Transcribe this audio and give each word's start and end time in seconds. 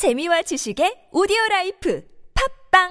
재미와 0.00 0.40
지식의 0.40 1.10
오디오 1.12 1.36
life 1.50 2.02
팟빵 2.72 2.88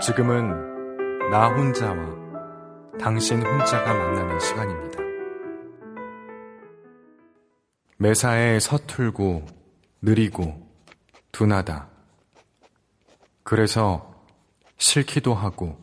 지금은 0.00 1.28
나 1.32 1.48
혼자와 1.48 2.96
당신 3.00 3.44
혼자가 3.44 3.92
만나는 3.92 4.38
시간입니다. 4.38 5.00
매사에 7.96 8.60
서툴고 8.60 9.46
느리고 10.02 10.64
둔하다. 11.32 11.88
그래서 13.42 14.14
싫기도 14.78 15.34
하고 15.34 15.76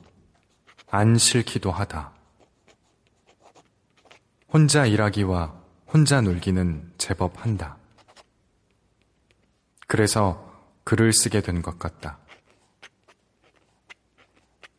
안 0.89 1.17
싫기도 1.17 1.69
하다. 1.69 2.22
혼자 4.53 4.85
일하기와 4.85 5.53
혼자 5.87 6.21
놀기는 6.21 6.93
제법 6.97 7.43
한다. 7.43 7.77
그래서 9.87 10.51
글을 10.83 11.11
쓰게 11.11 11.41
된 11.41 11.61
것 11.61 11.79
같다. 11.79 12.19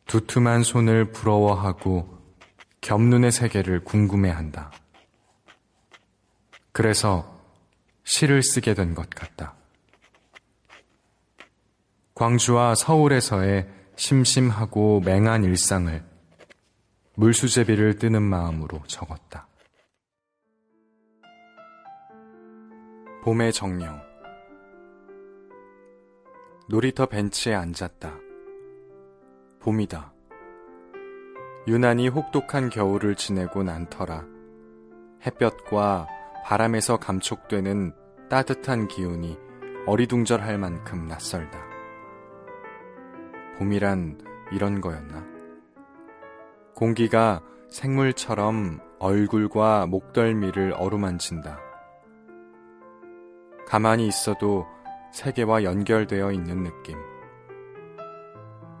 두툼한 0.05 0.63
손을 0.63 1.11
부러워하고 1.11 2.07
겹눈의 2.81 3.31
세계를 3.31 3.83
궁금해한다. 3.83 4.71
그래서 6.71 7.41
시를 8.03 8.43
쓰게 8.43 8.73
된 8.75 8.93
것 8.93 9.09
같다. 9.09 9.55
광주와 12.13 12.75
서울에서의 12.75 13.67
심심하고 13.97 15.01
맹한 15.01 15.43
일상을 15.43 16.03
물수제비를 17.15 17.97
뜨는 17.97 18.21
마음으로 18.21 18.83
적었다. 18.87 19.47
봄의 23.25 23.53
정령. 23.53 23.99
놀이터 26.69 27.07
벤치에 27.07 27.55
앉았다. 27.55 28.13
봄이다. 29.61 30.13
유난히 31.67 32.07
혹독한 32.07 32.69
겨울을 32.69 33.15
지내고 33.15 33.63
난 33.63 33.89
터라 33.89 34.27
햇볕과 35.25 36.05
바람에서 36.43 36.97
감촉되는 36.97 37.95
따뜻한 38.29 38.87
기운이 38.87 39.39
어리둥절할 39.87 40.59
만큼 40.59 41.07
낯설다. 41.07 41.59
봄이란 43.57 44.21
이런 44.51 44.81
거였나? 44.81 45.25
공기가 46.75 47.41
생물처럼 47.71 48.81
얼굴과 48.99 49.87
목덜미를 49.87 50.75
어루만진다. 50.77 51.65
가만히 53.67 54.07
있어도 54.07 54.67
세계와 55.11 55.63
연결되어 55.63 56.31
있는 56.31 56.63
느낌. 56.63 56.97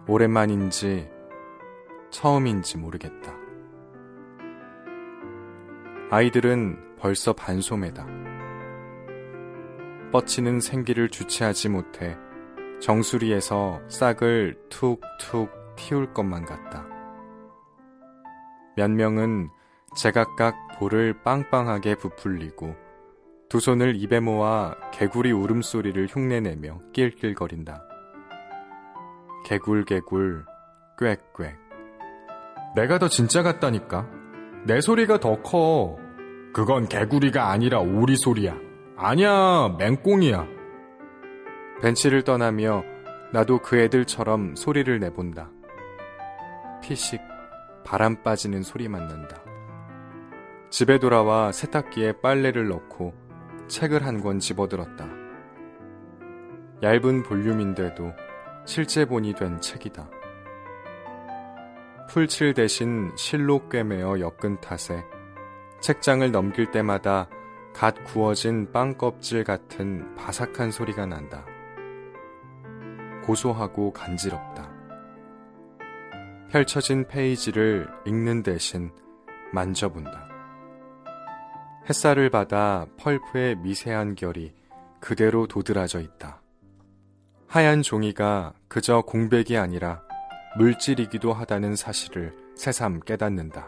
오랜만인지 0.07 1.09
처음인지 2.11 2.77
모르겠다. 2.77 3.33
아이들은 6.11 6.97
벌써 6.99 7.33
반소매다. 7.33 8.05
뻗치는 10.11 10.59
생기를 10.59 11.09
주체하지 11.09 11.69
못해 11.69 12.15
정수리에서 12.79 13.81
싹을 13.87 14.57
툭툭 14.69 15.49
틔울 15.75 16.13
것만 16.13 16.45
같다. 16.45 16.85
몇 18.77 18.91
명은 18.91 19.49
제각각 19.97 20.55
볼을 20.77 21.21
빵빵하게 21.23 21.95
부풀리고 21.95 22.84
두 23.55 23.61
손을 23.61 23.95
입에 23.95 24.19
모아 24.19 24.75
개구리 24.91 25.31
울음소리를 25.31 26.07
흉내내며 26.07 26.77
낄낄거린다. 26.91 27.87
개굴개굴 29.45 30.43
꽥꽥 30.99 31.55
내가 32.75 32.99
더 32.99 33.07
진짜 33.07 33.43
같다니까. 33.43 34.09
내 34.65 34.81
소리가 34.81 35.21
더 35.21 35.41
커. 35.41 35.97
그건 36.53 36.89
개구리가 36.89 37.49
아니라 37.49 37.79
오리 37.79 38.17
소리야. 38.17 38.57
아니야, 38.97 39.73
맹꽁이야. 39.79 40.45
벤치를 41.81 42.23
떠나며 42.23 42.83
나도 43.31 43.59
그 43.59 43.79
애들처럼 43.79 44.57
소리를 44.57 44.99
내본다. 44.99 45.49
피식, 46.83 47.21
바람 47.85 48.21
빠지는 48.21 48.63
소리만 48.63 49.07
난다. 49.07 49.41
집에 50.69 50.99
돌아와 50.99 51.53
세탁기에 51.53 52.19
빨래를 52.21 52.67
넣고 52.67 53.24
책을 53.67 54.05
한 54.05 54.21
권 54.21 54.39
집어들었다. 54.39 55.07
얇은 56.83 57.23
볼륨인데도 57.23 58.11
실제본이 58.65 59.33
된 59.35 59.59
책이다. 59.61 60.09
풀칠 62.09 62.53
대신 62.53 63.11
실로 63.15 63.67
꿰매어 63.69 64.19
엮은 64.19 64.61
탓에 64.61 65.03
책장을 65.81 66.31
넘길 66.31 66.71
때마다 66.71 67.27
갓 67.73 68.03
구워진 68.05 68.71
빵 68.71 68.97
껍질 68.97 69.43
같은 69.43 70.15
바삭한 70.15 70.71
소리가 70.71 71.05
난다. 71.05 71.45
고소하고 73.25 73.91
간지럽다. 73.91 74.71
펼쳐진 76.49 77.07
페이지를 77.07 77.89
읽는 78.05 78.43
대신 78.43 78.91
만져본다. 79.51 80.34
햇살을 81.87 82.31
받아 82.31 82.87
펄프의 82.97 83.57
미세한 83.57 84.15
결이 84.15 84.55
그대로 84.99 85.45
도드라져 85.45 85.99
있다. 85.99 86.41
하얀 87.47 87.83
종이가 87.83 88.53
그저 88.67 89.01
공백이 89.01 89.55
아니라 89.55 90.01
물질이기도 90.57 91.31
하다는 91.31 91.75
사실을 91.75 92.35
새삼 92.55 93.01
깨닫는다. 93.01 93.67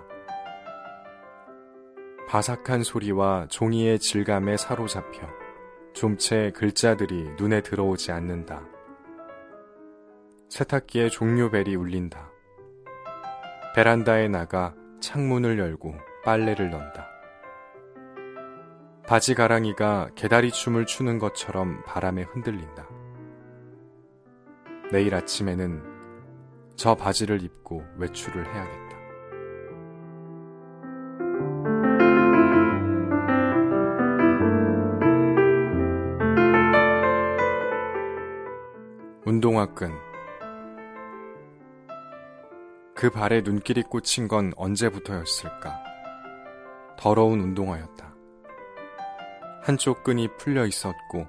바삭한 2.27 2.83
소리와 2.83 3.47
종이의 3.49 3.99
질감에 3.99 4.57
사로잡혀 4.57 5.29
좀채 5.93 6.51
글자들이 6.55 7.35
눈에 7.37 7.61
들어오지 7.61 8.11
않는다. 8.11 8.63
세탁기에 10.49 11.09
종료벨이 11.09 11.75
울린다. 11.75 12.31
베란다에 13.75 14.27
나가 14.27 14.73
창문을 15.01 15.59
열고 15.59 15.95
빨래를 16.25 16.71
넣는다. 16.71 17.16
바지 19.07 19.35
가랑이가 19.35 20.09
개다리 20.15 20.51
춤을 20.51 20.85
추는 20.85 21.17
것처럼 21.17 21.81
바람에 21.85 22.23
흔들린다. 22.23 22.85
내일 24.91 25.15
아침에는 25.15 25.81
저 26.75 26.93
바지를 26.93 27.41
입고 27.41 27.85
외출을 27.95 28.45
해야겠다. 28.45 28.97
운동화끈 39.23 39.93
그 42.93 43.09
발에 43.09 43.39
눈길이 43.41 43.83
꽂힌 43.83 44.27
건 44.27 44.51
언제부터였을까? 44.57 45.81
더러운 46.97 47.39
운동화였다. 47.39 48.16
한쪽 49.67 50.01
끈이 50.05 50.29
풀려 50.37 50.65
있었고 50.65 51.27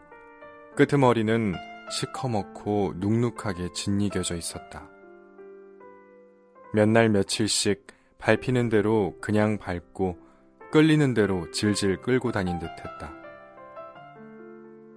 끄트머리는 0.77 1.55
시커멓고 1.91 2.95
눅눅하게 2.99 3.73
짓이겨져 3.73 4.37
있었다. 4.37 4.89
몇 6.73 6.89
날 6.89 7.09
며칠씩 7.09 7.89
밟히는 8.19 8.69
대로 8.69 9.17
그냥 9.21 9.59
밟고 9.59 10.21
끌리는 10.71 11.15
대로 11.15 11.51
질질 11.51 12.01
끌고 12.01 12.31
다닌 12.31 12.61
듯 12.61 12.67
했다. 12.67 13.13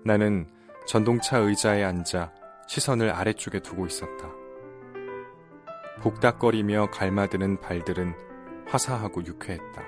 나는 0.05 0.47
전동차 0.85 1.39
의자에 1.39 1.83
앉아 1.83 2.31
시선을 2.67 3.09
아래쪽에 3.09 3.59
두고 3.61 3.87
있었다. 3.87 4.29
복닥거리며 6.01 6.91
갈마드는 6.91 7.59
발들은 7.59 8.13
화사하고 8.67 9.25
유쾌했다. 9.25 9.81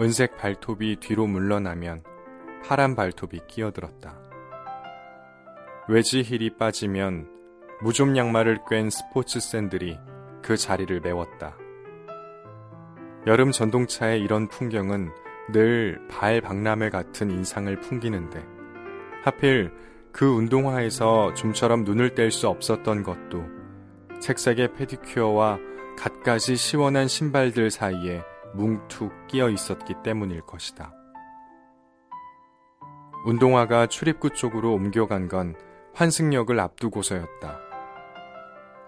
은색 0.00 0.36
발톱이 0.36 0.96
뒤로 1.00 1.26
물러나면 1.26 2.07
파란 2.64 2.94
발톱이 2.94 3.40
끼어들었다. 3.46 4.18
외지 5.88 6.22
힐이 6.22 6.56
빠지면 6.56 7.28
무좀 7.80 8.16
양말을 8.16 8.60
꿰인 8.68 8.90
스포츠 8.90 9.40
샌들이 9.40 9.98
그 10.42 10.56
자리를 10.56 11.00
메웠다. 11.00 11.56
여름 13.26 13.50
전동차의 13.52 14.20
이런 14.20 14.48
풍경은 14.48 15.10
늘 15.50 15.98
발 16.08 16.40
박람회 16.40 16.90
같은 16.90 17.30
인상을 17.30 17.74
풍기는데 17.80 18.44
하필 19.24 19.72
그 20.12 20.26
운동화에서 20.26 21.34
좀처럼 21.34 21.84
눈을 21.84 22.14
뗄 22.14 22.30
수 22.30 22.48
없었던 22.48 23.02
것도 23.02 23.44
색색의 24.20 24.74
페디큐어와 24.74 25.58
갖가지 25.96 26.56
시원한 26.56 27.08
신발들 27.08 27.70
사이에 27.70 28.22
뭉툭 28.54 29.12
끼어 29.28 29.48
있었기 29.50 29.94
때문일 30.04 30.42
것이다. 30.42 30.92
운동화가 33.28 33.88
출입구 33.88 34.30
쪽으로 34.30 34.72
옮겨간 34.72 35.28
건 35.28 35.54
환승역을 35.92 36.58
앞두고서였다. 36.58 37.58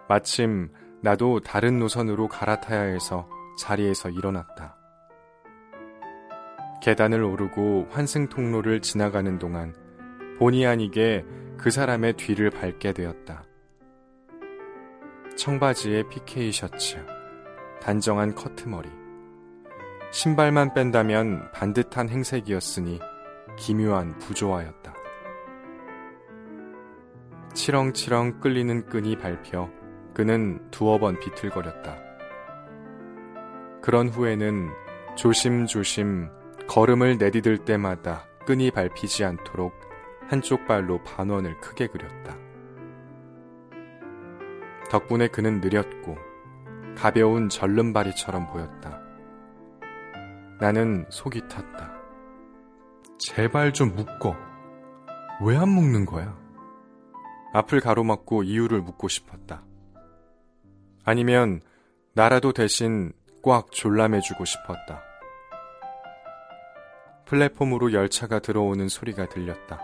마침 0.09 0.71
나도 1.03 1.41
다른 1.41 1.79
노선으로 1.79 2.27
갈아타야 2.29 2.81
해서 2.81 3.29
자리에서 3.59 4.09
일어났다. 4.09 4.79
계단을 6.83 7.23
오르고 7.23 7.89
환승 7.91 8.31
통로를 8.31 8.81
지나가는 8.81 9.39
동안 9.39 9.75
본의 10.39 10.67
아니게 10.67 11.23
그 11.59 11.71
사람의 11.71 12.15
뒤를 12.15 12.49
밟게 12.49 12.95
되었다. 12.95 13.45
청바지에 15.37 16.05
PK 16.09 16.51
셔츠, 16.51 16.97
단정한 17.83 18.35
커트머리. 18.35 18.89
신발만 20.13 20.73
뺀다면 20.73 21.53
반듯한 21.53 22.09
행색이었으니 22.09 23.01
기묘한 23.61 24.19
부조화였다. 24.19 24.95
치렁치렁 27.53 28.41
끌리는 28.41 28.87
끈이 28.87 29.17
밟혀 29.17 29.71
그는 30.15 30.71
두어 30.71 30.99
번 30.99 31.21
비틀거렸다. 31.21 31.97
그런 33.83 34.09
후에는 34.09 34.71
조심조심 35.15 36.31
걸음을 36.69 37.19
내디딜 37.19 37.59
때마다 37.59 38.27
끈이 38.47 38.71
밟히지 38.71 39.25
않도록 39.25 39.75
한쪽 40.27 40.67
발로 40.67 41.03
반원을 41.05 41.61
크게 41.61 41.89
그렸다. 41.89 42.39
덕분에 44.91 45.29
그는 45.29 45.61
느렸고 45.61 46.17
가벼운 46.97 47.51
절름발이처럼 47.51 48.47
보였다. 48.47 49.03
나는 50.59 51.05
속이 51.11 51.49
탔다. 51.49 52.00
제발 53.21 53.73
좀 53.73 53.95
묶어. 53.95 54.35
왜 55.43 55.57
안 55.57 55.69
묶는 55.69 56.07
거야? 56.07 56.39
앞을 57.53 57.81
가로막고 57.81 58.43
이유를 58.43 58.81
묻고 58.83 59.09
싶었다. 59.09 59.65
아니면 61.05 61.61
나라도 62.15 62.53
대신 62.53 63.13
꽉 63.43 63.73
졸라매주고 63.73 64.45
싶었다. 64.45 65.03
플랫폼으로 67.27 67.93
열차가 67.93 68.39
들어오는 68.41 68.89
소리가 68.89 69.29
들렸다. 69.29 69.81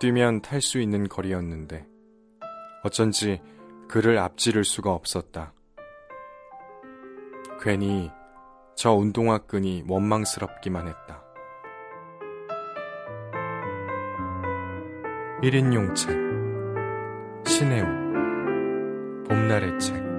뛰면 0.00 0.42
탈 0.42 0.62
수 0.62 0.80
있는 0.80 1.08
거리였는데 1.08 1.86
어쩐지 2.82 3.40
그를 3.88 4.18
앞지를 4.18 4.64
수가 4.64 4.92
없었다. 4.92 5.52
괜히 7.62 8.10
저 8.74 8.92
운동화 8.92 9.38
끈이 9.38 9.84
원망스럽기만 9.86 10.88
했다. 10.88 11.19
1인용 15.42 15.94
책 15.94 16.10
신혜우 17.46 17.86
봄날의 19.26 19.78
책 19.78 20.09